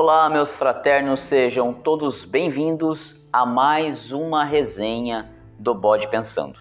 Olá, 0.00 0.30
meus 0.30 0.54
fraternos, 0.54 1.18
sejam 1.18 1.74
todos 1.74 2.24
bem-vindos 2.24 3.16
a 3.32 3.44
mais 3.44 4.12
uma 4.12 4.44
resenha 4.44 5.28
do 5.58 5.74
Bode 5.74 6.06
Pensando. 6.06 6.60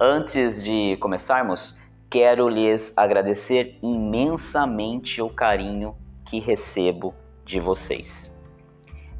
Antes 0.00 0.60
de 0.60 0.96
começarmos, 0.96 1.78
quero 2.10 2.48
lhes 2.48 2.92
agradecer 2.98 3.78
imensamente 3.80 5.22
o 5.22 5.30
carinho 5.30 5.96
que 6.26 6.40
recebo 6.40 7.14
de 7.44 7.60
vocês. 7.60 8.36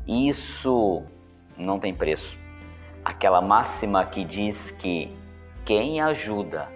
Isso 0.05 1.05
não 1.57 1.79
tem 1.79 1.95
preço. 1.95 2.37
Aquela 3.05 3.41
máxima 3.41 4.05
que 4.07 4.25
diz 4.25 4.73
que 4.73 5.17
quem 5.65 6.01
ajuda 6.01 6.69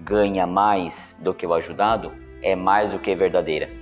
ganha 0.00 0.48
mais 0.48 1.16
do 1.22 1.32
que 1.32 1.46
o 1.46 1.54
ajudado 1.54 2.12
é 2.42 2.56
mais 2.56 2.90
do 2.90 2.98
que 2.98 3.14
verdadeira. 3.14 3.79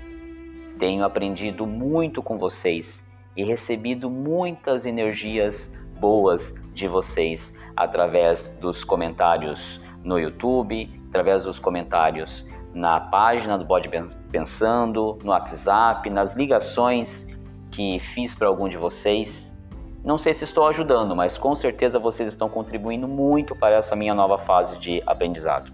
Tenho 0.78 1.04
aprendido 1.04 1.66
muito 1.66 2.22
com 2.22 2.38
vocês 2.38 3.04
e 3.36 3.42
recebido 3.42 4.08
muitas 4.08 4.86
energias 4.86 5.76
boas 5.98 6.54
de 6.72 6.86
vocês 6.86 7.58
através 7.76 8.44
dos 8.60 8.84
comentários 8.84 9.80
no 10.04 10.18
YouTube, 10.18 10.88
através 11.08 11.44
dos 11.44 11.58
comentários 11.58 12.46
na 12.72 13.00
página 13.00 13.58
do 13.58 13.64
Bode 13.64 13.90
Pensando, 14.30 15.18
no 15.24 15.30
WhatsApp, 15.30 16.08
nas 16.10 16.36
ligações 16.36 17.26
que 17.72 17.98
fiz 17.98 18.34
para 18.34 18.46
algum 18.46 18.68
de 18.68 18.76
vocês. 18.76 19.52
Não 20.04 20.16
sei 20.16 20.32
se 20.32 20.44
estou 20.44 20.66
ajudando, 20.68 21.14
mas 21.16 21.36
com 21.36 21.56
certeza 21.56 21.98
vocês 21.98 22.28
estão 22.28 22.48
contribuindo 22.48 23.08
muito 23.08 23.56
para 23.56 23.76
essa 23.76 23.96
minha 23.96 24.14
nova 24.14 24.38
fase 24.38 24.78
de 24.78 25.02
aprendizado. 25.04 25.72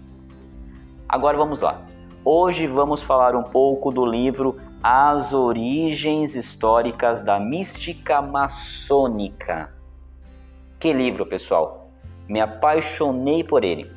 Agora 1.07 1.37
vamos 1.37 1.61
lá. 1.61 1.79
Hoje 2.23 2.65
vamos 2.65 3.03
falar 3.03 3.35
um 3.35 3.43
pouco 3.43 3.91
do 3.91 4.03
livro 4.03 4.57
As 4.83 5.33
Origens 5.33 6.35
Históricas 6.35 7.21
da 7.21 7.39
Mística 7.39 8.21
Maçônica. 8.21 9.73
Que 10.79 10.93
livro, 10.93 11.25
pessoal! 11.25 11.89
Me 12.27 12.39
apaixonei 12.39 13.43
por 13.43 13.63
ele. 13.63 13.91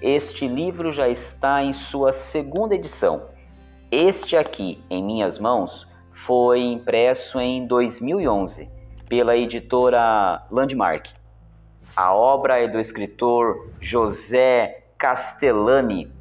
Este 0.00 0.46
livro 0.46 0.92
já 0.92 1.08
está 1.08 1.62
em 1.62 1.72
sua 1.72 2.12
segunda 2.12 2.74
edição. 2.74 3.28
Este 3.90 4.36
aqui, 4.36 4.82
em 4.88 5.02
minhas 5.02 5.38
mãos, 5.38 5.86
foi 6.12 6.60
impresso 6.60 7.40
em 7.40 7.66
2011 7.66 8.70
pela 9.08 9.36
editora 9.36 10.46
Landmark. 10.50 11.08
A 11.96 12.14
obra 12.14 12.62
é 12.62 12.68
do 12.68 12.78
escritor 12.78 13.70
José 13.80 14.84
Castellani, 14.96 16.12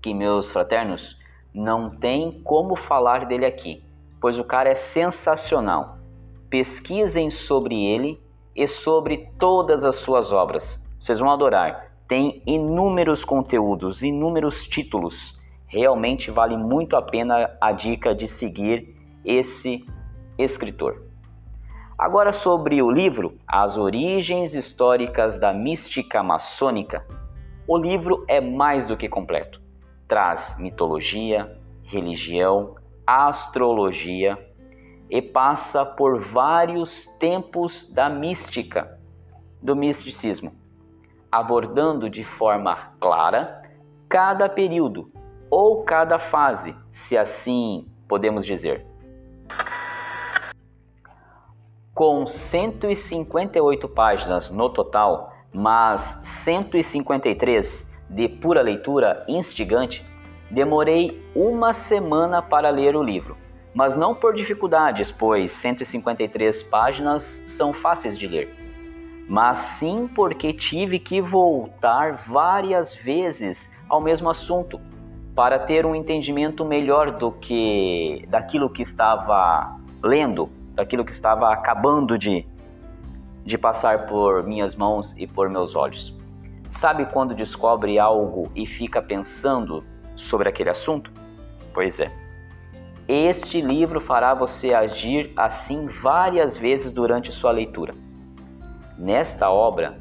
que 0.00 0.14
meus 0.14 0.50
fraternos 0.50 1.19
não 1.52 1.90
tem 1.90 2.40
como 2.42 2.76
falar 2.76 3.26
dele 3.26 3.46
aqui, 3.46 3.82
pois 4.20 4.38
o 4.38 4.44
cara 4.44 4.68
é 4.68 4.74
sensacional. 4.74 5.98
Pesquisem 6.48 7.30
sobre 7.30 7.84
ele 7.84 8.20
e 8.54 8.66
sobre 8.66 9.30
todas 9.38 9.84
as 9.84 9.96
suas 9.96 10.32
obras. 10.32 10.82
Vocês 10.98 11.18
vão 11.18 11.30
adorar 11.30 11.90
tem 12.10 12.42
inúmeros 12.44 13.24
conteúdos, 13.24 14.02
inúmeros 14.02 14.66
títulos. 14.66 15.40
Realmente 15.68 16.28
vale 16.28 16.56
muito 16.56 16.96
a 16.96 17.02
pena 17.02 17.56
a 17.60 17.70
dica 17.70 18.12
de 18.12 18.26
seguir 18.26 18.96
esse 19.24 19.86
escritor. 20.36 21.04
Agora 21.96 22.32
sobre 22.32 22.82
o 22.82 22.90
livro 22.90 23.38
As 23.46 23.76
Origens 23.76 24.54
Históricas 24.54 25.38
da 25.38 25.54
Mística 25.54 26.20
Maçônica. 26.20 27.06
O 27.64 27.78
livro 27.78 28.24
é 28.26 28.40
mais 28.40 28.88
do 28.88 28.96
que 28.96 29.08
completo. 29.08 29.59
Traz 30.10 30.58
mitologia, 30.58 31.58
religião, 31.84 32.74
astrologia 33.06 34.36
e 35.08 35.22
passa 35.22 35.86
por 35.86 36.20
vários 36.20 37.06
tempos 37.18 37.90
da 37.90 38.10
mística, 38.10 39.00
do 39.62 39.74
misticismo 39.74 40.60
abordando 41.30 42.10
de 42.10 42.24
forma 42.24 42.92
clara 42.98 43.62
cada 44.08 44.48
período 44.48 45.12
ou 45.48 45.84
cada 45.84 46.18
fase, 46.18 46.76
se 46.90 47.16
assim 47.16 47.86
podemos 48.08 48.44
dizer. 48.44 48.84
Com 51.94 52.26
158 52.26 53.88
páginas 53.88 54.50
no 54.50 54.70
total, 54.70 55.32
mas 55.52 56.20
153 56.24 57.92
de 58.08 58.28
pura 58.28 58.62
leitura 58.62 59.24
instigante, 59.28 60.04
demorei 60.50 61.22
uma 61.34 61.72
semana 61.72 62.42
para 62.42 62.70
ler 62.70 62.96
o 62.96 63.02
livro. 63.02 63.36
Mas 63.72 63.94
não 63.94 64.14
por 64.14 64.34
dificuldades, 64.34 65.10
pois 65.10 65.52
153 65.52 66.62
páginas 66.64 67.22
são 67.22 67.72
fáceis 67.72 68.18
de 68.18 68.26
ler 68.26 68.60
mas 69.30 69.58
sim 69.58 70.08
porque 70.12 70.52
tive 70.52 70.98
que 70.98 71.22
voltar 71.22 72.16
várias 72.16 72.92
vezes 72.92 73.78
ao 73.88 74.00
mesmo 74.00 74.28
assunto 74.28 74.80
para 75.36 75.56
ter 75.56 75.86
um 75.86 75.94
entendimento 75.94 76.64
melhor 76.64 77.12
do 77.12 77.30
que 77.30 78.26
daquilo 78.28 78.68
que 78.68 78.82
estava 78.82 79.78
lendo, 80.02 80.50
daquilo 80.74 81.04
que 81.04 81.12
estava 81.12 81.52
acabando 81.52 82.18
de 82.18 82.44
de 83.44 83.56
passar 83.56 84.06
por 84.06 84.42
minhas 84.42 84.74
mãos 84.74 85.16
e 85.16 85.28
por 85.28 85.48
meus 85.48 85.76
olhos. 85.76 86.18
Sabe 86.68 87.06
quando 87.06 87.32
descobre 87.32 88.00
algo 88.00 88.50
e 88.54 88.66
fica 88.66 89.00
pensando 89.00 89.84
sobre 90.20 90.48
aquele 90.48 90.70
assunto? 90.70 91.12
Pois 91.72 92.00
é. 92.00 92.10
Este 93.08 93.60
livro 93.60 94.00
fará 94.00 94.34
você 94.34 94.72
agir 94.72 95.32
assim 95.36 95.86
várias 95.88 96.56
vezes 96.56 96.92
durante 96.92 97.32
sua 97.32 97.50
leitura. 97.50 97.94
Nesta 98.96 99.50
obra, 99.50 99.98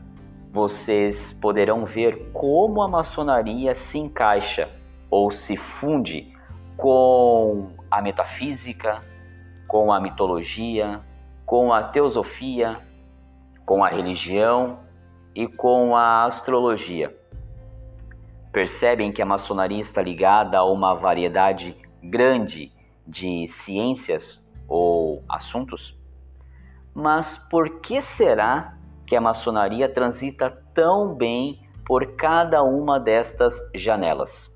vocês 0.52 1.34
poderão 1.34 1.85
ver 1.85 2.31
como 2.34 2.81
a 2.81 2.88
maçonaria 2.88 3.74
se 3.74 3.97
encaixa 3.97 4.69
ou 5.09 5.31
se 5.31 5.56
funde 5.57 6.34
com 6.78 7.72
a 7.90 8.01
metafísica, 8.01 9.01
com 9.68 9.91
a 9.91 10.00
mitologia, 10.00 11.01
com 11.46 11.74
a 11.74 11.84
teosofia, 11.84 12.80
com 13.66 13.84
a 13.84 13.90
religião 13.90 14.80
e 15.34 15.47
com 15.47 15.96
a 15.96 16.25
astrologia. 16.25 17.19
Percebem 18.51 19.11
que 19.11 19.21
a 19.21 19.25
maçonaria 19.25 19.79
está 19.79 20.01
ligada 20.01 20.57
a 20.57 20.65
uma 20.65 20.93
variedade 20.93 21.77
grande 22.03 22.71
de 23.07 23.47
ciências 23.47 24.45
ou 24.67 25.23
assuntos? 25.29 25.97
Mas 26.93 27.38
por 27.49 27.79
que 27.79 28.01
será 28.01 28.77
que 29.09 29.15
a 29.15 29.21
maçonaria 29.21 29.91
transita 29.91 30.51
tão 30.73 31.15
bem 31.15 31.59
por 31.89 32.15
cada 32.15 32.61
uma 32.61 32.99
destas 32.99 33.57
janelas. 33.73 34.55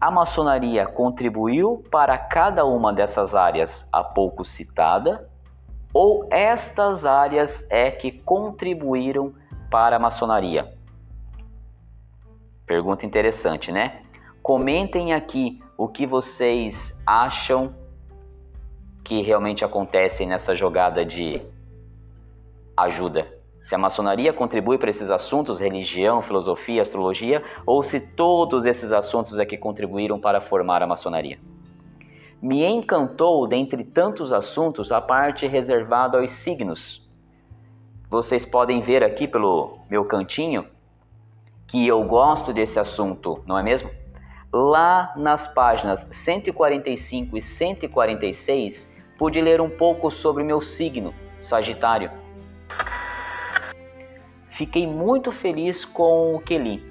A 0.00 0.10
maçonaria 0.10 0.84
contribuiu 0.84 1.84
para 1.88 2.18
cada 2.18 2.64
uma 2.64 2.92
dessas 2.92 3.36
áreas 3.36 3.88
há 3.92 4.02
pouco 4.02 4.44
citada, 4.44 5.30
ou 5.94 6.26
estas 6.32 7.06
áreas 7.06 7.70
é 7.70 7.92
que 7.92 8.10
contribuíram 8.10 9.32
para 9.70 9.94
a 9.94 10.00
maçonaria? 10.00 10.74
Pergunta 12.72 13.04
interessante, 13.04 13.70
né? 13.70 14.00
Comentem 14.42 15.12
aqui 15.12 15.60
o 15.76 15.86
que 15.86 16.06
vocês 16.06 17.02
acham 17.06 17.74
que 19.04 19.20
realmente 19.20 19.62
acontece 19.62 20.24
nessa 20.24 20.56
jogada 20.56 21.04
de 21.04 21.42
ajuda. 22.74 23.30
Se 23.62 23.74
a 23.74 23.78
maçonaria 23.78 24.32
contribui 24.32 24.78
para 24.78 24.88
esses 24.88 25.10
assuntos, 25.10 25.60
religião, 25.60 26.22
filosofia, 26.22 26.80
astrologia, 26.80 27.44
ou 27.66 27.82
se 27.82 28.00
todos 28.00 28.64
esses 28.64 28.90
assuntos 28.90 29.38
é 29.38 29.44
que 29.44 29.58
contribuíram 29.58 30.18
para 30.18 30.40
formar 30.40 30.82
a 30.82 30.86
maçonaria. 30.86 31.38
Me 32.40 32.64
encantou, 32.64 33.46
dentre 33.46 33.84
tantos 33.84 34.32
assuntos, 34.32 34.90
a 34.90 34.98
parte 34.98 35.46
reservada 35.46 36.18
aos 36.18 36.32
signos. 36.32 37.06
Vocês 38.08 38.46
podem 38.46 38.80
ver 38.80 39.04
aqui 39.04 39.28
pelo 39.28 39.76
meu 39.90 40.06
cantinho 40.06 40.64
que 41.72 41.88
eu 41.88 42.04
gosto 42.04 42.52
desse 42.52 42.78
assunto, 42.78 43.42
não 43.46 43.58
é 43.58 43.62
mesmo? 43.64 43.90
Lá 44.52 45.12
nas 45.16 45.46
páginas 45.46 46.06
145 46.10 47.36
e 47.36 47.42
146, 47.42 48.94
pude 49.18 49.40
ler 49.40 49.60
um 49.60 49.70
pouco 49.70 50.10
sobre 50.10 50.44
meu 50.44 50.60
signo, 50.60 51.12
Sagitário 51.40 52.22
Fiquei 54.52 54.86
muito 54.86 55.32
feliz 55.32 55.82
com 55.82 56.34
o 56.34 56.38
que 56.38 56.58
li. 56.58 56.84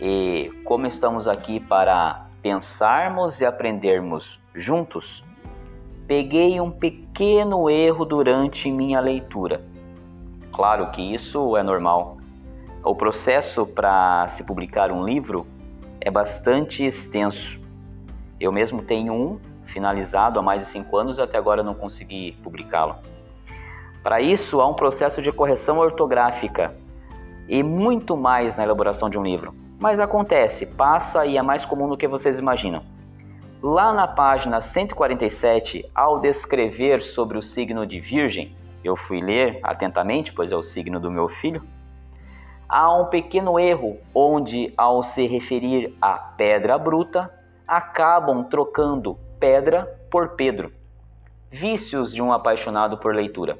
E 0.00 0.50
como 0.64 0.86
estamos 0.86 1.28
aqui 1.28 1.60
para 1.60 2.26
pensarmos 2.40 3.40
e 3.42 3.44
aprendermos 3.44 4.40
juntos, 4.54 5.22
peguei 6.06 6.58
um 6.58 6.70
pequeno 6.70 7.68
erro 7.68 8.06
durante 8.06 8.72
minha 8.72 8.98
leitura. 8.98 9.62
Claro 10.50 10.90
que 10.90 11.02
isso 11.02 11.54
é 11.54 11.62
normal. 11.62 12.16
O 12.84 12.96
processo 12.96 13.64
para 13.64 14.26
se 14.26 14.42
publicar 14.42 14.90
um 14.90 15.04
livro 15.04 15.46
é 16.00 16.10
bastante 16.10 16.84
extenso. 16.84 17.60
Eu 18.40 18.50
mesmo 18.50 18.82
tenho 18.82 19.12
um 19.12 19.38
finalizado 19.66 20.40
há 20.40 20.42
mais 20.42 20.62
de 20.62 20.68
cinco 20.68 20.96
anos 20.96 21.16
e 21.16 21.22
até 21.22 21.38
agora 21.38 21.62
não 21.62 21.74
consegui 21.74 22.32
publicá-lo. 22.42 22.96
Para 24.02 24.20
isso, 24.20 24.60
há 24.60 24.66
um 24.66 24.74
processo 24.74 25.22
de 25.22 25.30
correção 25.30 25.78
ortográfica 25.78 26.74
e 27.48 27.62
muito 27.62 28.16
mais 28.16 28.56
na 28.56 28.64
elaboração 28.64 29.08
de 29.08 29.16
um 29.16 29.22
livro. 29.22 29.54
Mas 29.78 30.00
acontece, 30.00 30.66
passa 30.66 31.24
e 31.24 31.36
é 31.36 31.42
mais 31.42 31.64
comum 31.64 31.88
do 31.88 31.96
que 31.96 32.08
vocês 32.08 32.40
imaginam. 32.40 32.82
Lá 33.62 33.92
na 33.92 34.08
página 34.08 34.60
147, 34.60 35.88
ao 35.94 36.18
descrever 36.18 37.00
sobre 37.00 37.38
o 37.38 37.42
signo 37.42 37.86
de 37.86 38.00
Virgem, 38.00 38.56
eu 38.82 38.96
fui 38.96 39.20
ler 39.20 39.60
atentamente, 39.62 40.32
pois 40.32 40.50
é 40.50 40.56
o 40.56 40.64
signo 40.64 40.98
do 40.98 41.12
meu 41.12 41.28
filho. 41.28 41.62
Há 42.74 42.90
um 42.98 43.04
pequeno 43.04 43.60
erro 43.60 43.98
onde, 44.14 44.72
ao 44.78 45.02
se 45.02 45.26
referir 45.26 45.94
a 46.00 46.14
pedra 46.14 46.78
bruta, 46.78 47.30
acabam 47.68 48.42
trocando 48.44 49.18
pedra 49.38 50.00
por 50.10 50.30
Pedro. 50.30 50.72
Vícios 51.50 52.14
de 52.14 52.22
um 52.22 52.32
apaixonado 52.32 52.96
por 52.96 53.14
leitura. 53.14 53.58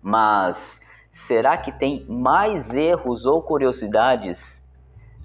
Mas 0.00 0.86
será 1.10 1.58
que 1.58 1.72
tem 1.72 2.06
mais 2.08 2.72
erros 2.72 3.26
ou 3.26 3.42
curiosidades 3.42 4.70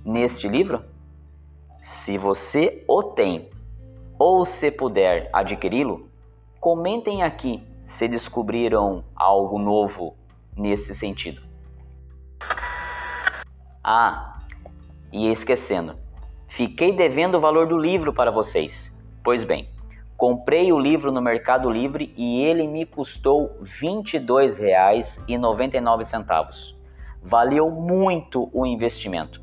neste 0.03 0.47
livro? 0.47 0.83
Se 1.79 2.17
você 2.17 2.83
o 2.87 3.03
tem 3.03 3.51
ou 4.17 4.47
se 4.47 4.71
puder 4.71 5.29
adquiri-lo, 5.31 6.09
comentem 6.59 7.21
aqui 7.21 7.63
se 7.85 8.07
descobriram 8.07 9.03
algo 9.15 9.59
novo 9.59 10.15
nesse 10.57 10.95
sentido. 10.95 11.54
Ah, 13.87 14.39
e 15.13 15.31
esquecendo, 15.31 15.95
fiquei 16.47 16.91
devendo 16.91 17.37
o 17.37 17.39
valor 17.39 17.67
do 17.67 17.77
livro 17.77 18.11
para 18.11 18.31
vocês. 18.31 18.99
Pois 19.23 19.43
bem, 19.43 19.69
comprei 20.17 20.73
o 20.73 20.79
livro 20.79 21.11
no 21.11 21.21
Mercado 21.21 21.69
Livre 21.69 22.11
e 22.17 22.41
ele 22.41 22.67
me 22.67 22.83
custou 22.83 23.59
R$ 23.61 23.87
22,99. 23.87 26.73
Valeu 27.21 27.69
muito 27.69 28.49
o 28.51 28.65
investimento. 28.65 29.39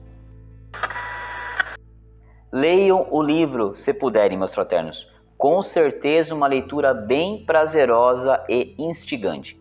Leiam 2.51 3.07
o 3.13 3.23
livro, 3.23 3.77
se 3.77 3.95
puderem, 3.95 4.37
meus 4.37 4.53
fraternos. 4.53 5.09
Com 5.39 5.63
certeza 5.63 6.35
uma 6.35 6.49
leitura 6.49 6.93
bem 6.93 7.47
prazerosa 7.47 8.45
e 8.49 8.75
instigante. 8.77 9.57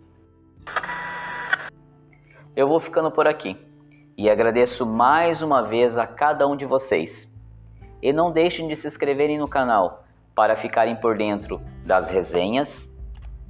Eu 2.55 2.67
vou 2.67 2.79
ficando 2.79 3.11
por 3.11 3.27
aqui 3.27 3.69
e 4.17 4.29
agradeço 4.29 4.85
mais 4.85 5.41
uma 5.41 5.61
vez 5.61 5.97
a 5.97 6.05
cada 6.05 6.47
um 6.47 6.55
de 6.55 6.65
vocês. 6.65 7.35
E 8.01 8.11
não 8.11 8.31
deixem 8.31 8.67
de 8.67 8.75
se 8.75 8.87
inscreverem 8.87 9.37
no 9.37 9.47
canal 9.47 10.03
para 10.35 10.55
ficarem 10.55 10.95
por 10.95 11.17
dentro 11.17 11.61
das 11.85 12.09
resenhas, 12.09 12.89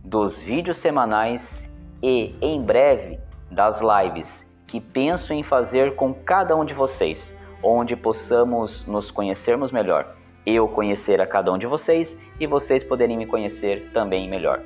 dos 0.04 0.42
vídeos 0.42 0.78
semanais 0.78 1.76
e, 2.02 2.36
em 2.42 2.62
breve, 2.62 3.20
das 3.50 3.82
lives 3.82 4.52
que 4.68 4.80
penso 4.80 5.34
em 5.34 5.44
fazer 5.44 5.96
com 5.96 6.14
cada 6.14 6.56
um 6.56 6.64
de 6.64 6.74
vocês 6.74 7.36
onde 7.64 7.96
possamos 7.96 8.86
nos 8.86 9.12
conhecermos 9.12 9.72
melhor. 9.72 10.16
Eu 10.46 10.68
conhecer 10.68 11.22
a 11.22 11.28
cada 11.28 11.52
um 11.52 11.58
de 11.58 11.68
vocês 11.68 12.20
e 12.40 12.48
vocês 12.48 12.84
poderem 12.84 13.18
me 13.18 13.26
conhecer 13.26 13.92
também 13.94 14.30
melhor. 14.30 14.62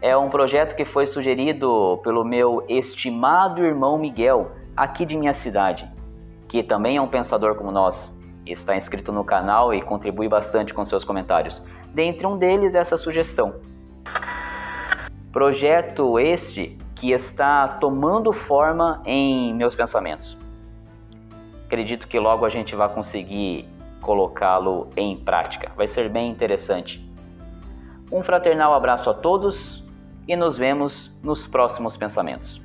É 0.00 0.16
um 0.16 0.28
projeto 0.28 0.76
que 0.76 0.84
foi 0.84 1.06
sugerido 1.06 2.00
pelo 2.04 2.24
meu 2.24 2.64
estimado 2.68 3.64
irmão 3.64 3.98
Miguel, 3.98 4.52
aqui 4.76 5.04
de 5.04 5.16
minha 5.16 5.32
cidade, 5.32 5.90
que 6.48 6.62
também 6.62 6.96
é 6.96 7.00
um 7.00 7.08
pensador 7.08 7.54
como 7.54 7.70
nós. 7.70 8.20
Está 8.44 8.76
inscrito 8.76 9.12
no 9.12 9.24
canal 9.24 9.72
e 9.72 9.80
contribui 9.80 10.28
bastante 10.28 10.74
com 10.74 10.84
seus 10.84 11.04
comentários. 11.04 11.62
Dentre 11.94 12.26
um 12.26 12.36
deles, 12.36 12.74
essa 12.74 12.96
sugestão. 12.96 13.54
Projeto 15.32 16.18
este 16.18 16.76
que 16.94 17.12
está 17.12 17.68
tomando 17.68 18.32
forma 18.32 19.02
em 19.06 19.54
meus 19.54 19.74
pensamentos 19.74 20.36
acredito 21.72 22.06
que 22.06 22.18
logo 22.18 22.44
a 22.44 22.50
gente 22.50 22.76
vai 22.76 22.86
conseguir 22.92 23.66
colocá-lo 24.02 24.90
em 24.94 25.16
prática. 25.16 25.72
Vai 25.74 25.88
ser 25.88 26.10
bem 26.10 26.30
interessante. 26.30 27.02
Um 28.12 28.22
fraternal 28.22 28.74
abraço 28.74 29.08
a 29.08 29.14
todos 29.14 29.82
e 30.28 30.36
nos 30.36 30.58
vemos 30.58 31.10
nos 31.22 31.46
próximos 31.46 31.96
pensamentos. 31.96 32.60